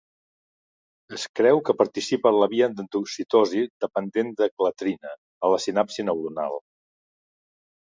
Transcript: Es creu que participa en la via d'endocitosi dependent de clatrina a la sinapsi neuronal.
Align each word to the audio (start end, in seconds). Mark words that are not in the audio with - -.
Es 1.17 1.25
creu 1.39 1.61
que 1.67 1.75
participa 1.81 2.33
en 2.35 2.41
la 2.45 2.49
via 2.55 2.71
d'endocitosi 2.73 3.63
dependent 3.87 4.35
de 4.43 4.51
clatrina 4.57 5.17
a 5.23 5.57
la 5.57 5.65
sinapsi 5.71 6.11
neuronal. 6.13 6.63